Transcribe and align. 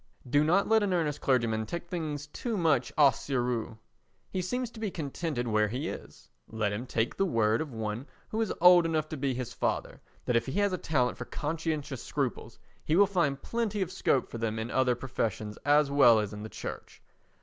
Do 0.27 0.43
not 0.43 0.67
let 0.67 0.81
"An 0.81 0.93
Earnest 0.93 1.21
Clergyman" 1.21 1.67
take 1.67 1.87
things 1.87 2.25
too 2.25 2.57
much 2.57 2.91
au 2.97 3.09
sérieux. 3.09 3.77
He 4.31 4.41
seems 4.41 4.71
to 4.71 4.79
be 4.79 4.89
contented 4.89 5.47
where 5.47 5.67
he 5.67 5.89
is; 5.89 6.31
let 6.47 6.73
him 6.73 6.87
take 6.87 7.15
the 7.17 7.25
word 7.27 7.61
of 7.61 7.71
one 7.71 8.07
who 8.29 8.41
is 8.41 8.51
old 8.59 8.87
enough 8.87 9.07
to 9.09 9.15
be 9.17 9.35
his 9.35 9.53
father, 9.53 10.01
that 10.25 10.35
if 10.35 10.47
he 10.47 10.53
has 10.59 10.73
a 10.73 10.79
talent 10.79 11.19
for 11.19 11.25
conscientious 11.25 12.03
scruples 12.03 12.57
he 12.83 12.95
will 12.95 13.05
find 13.05 13.43
plenty 13.43 13.83
of 13.83 13.91
scope 13.91 14.27
for 14.27 14.39
them 14.39 14.57
in 14.57 14.71
other 14.71 14.95
professions 14.95 15.57
as 15.65 15.91
well 15.91 16.17
as 16.17 16.33
in 16.33 16.41
the 16.41 16.49
Church. 16.49 17.03